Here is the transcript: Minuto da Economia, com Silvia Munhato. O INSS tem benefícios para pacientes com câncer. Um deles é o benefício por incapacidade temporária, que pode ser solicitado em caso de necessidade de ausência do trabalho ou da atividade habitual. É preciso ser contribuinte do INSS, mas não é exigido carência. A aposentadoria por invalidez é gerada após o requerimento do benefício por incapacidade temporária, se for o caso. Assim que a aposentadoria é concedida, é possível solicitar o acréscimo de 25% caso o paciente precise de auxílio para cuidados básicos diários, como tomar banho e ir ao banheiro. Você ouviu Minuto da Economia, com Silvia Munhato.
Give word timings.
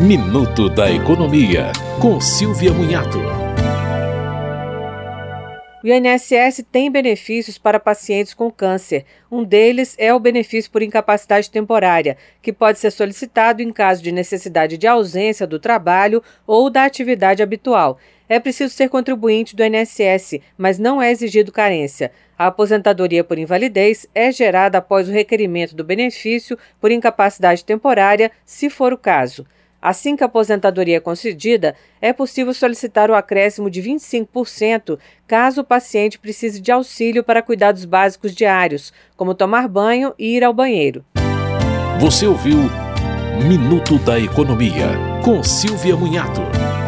Minuto 0.00 0.70
da 0.70 0.90
Economia, 0.90 1.72
com 2.00 2.18
Silvia 2.22 2.72
Munhato. 2.72 3.18
O 5.84 5.86
INSS 5.86 6.64
tem 6.72 6.90
benefícios 6.90 7.58
para 7.58 7.78
pacientes 7.78 8.32
com 8.32 8.50
câncer. 8.50 9.04
Um 9.30 9.44
deles 9.44 9.94
é 9.98 10.14
o 10.14 10.18
benefício 10.18 10.70
por 10.70 10.82
incapacidade 10.82 11.50
temporária, 11.50 12.16
que 12.40 12.50
pode 12.50 12.78
ser 12.78 12.90
solicitado 12.92 13.60
em 13.60 13.70
caso 13.70 14.02
de 14.02 14.10
necessidade 14.10 14.78
de 14.78 14.86
ausência 14.86 15.46
do 15.46 15.58
trabalho 15.58 16.22
ou 16.46 16.70
da 16.70 16.84
atividade 16.84 17.42
habitual. 17.42 17.98
É 18.26 18.40
preciso 18.40 18.72
ser 18.72 18.88
contribuinte 18.88 19.54
do 19.54 19.62
INSS, 19.62 20.40
mas 20.56 20.78
não 20.78 21.02
é 21.02 21.10
exigido 21.10 21.52
carência. 21.52 22.10
A 22.38 22.46
aposentadoria 22.46 23.22
por 23.22 23.38
invalidez 23.38 24.06
é 24.14 24.32
gerada 24.32 24.78
após 24.78 25.10
o 25.10 25.12
requerimento 25.12 25.76
do 25.76 25.84
benefício 25.84 26.56
por 26.80 26.90
incapacidade 26.90 27.62
temporária, 27.66 28.32
se 28.46 28.70
for 28.70 28.94
o 28.94 28.98
caso. 28.98 29.44
Assim 29.80 30.14
que 30.16 30.22
a 30.22 30.26
aposentadoria 30.26 30.98
é 30.98 31.00
concedida, 31.00 31.74
é 32.00 32.12
possível 32.12 32.52
solicitar 32.52 33.10
o 33.10 33.14
acréscimo 33.14 33.70
de 33.70 33.82
25% 33.82 34.98
caso 35.26 35.62
o 35.62 35.64
paciente 35.64 36.18
precise 36.18 36.60
de 36.60 36.70
auxílio 36.70 37.24
para 37.24 37.42
cuidados 37.42 37.84
básicos 37.84 38.34
diários, 38.34 38.92
como 39.16 39.34
tomar 39.34 39.68
banho 39.68 40.12
e 40.18 40.36
ir 40.36 40.44
ao 40.44 40.52
banheiro. 40.52 41.04
Você 41.98 42.26
ouviu 42.26 42.58
Minuto 43.46 43.98
da 43.98 44.18
Economia, 44.18 44.88
com 45.24 45.42
Silvia 45.42 45.96
Munhato. 45.96 46.79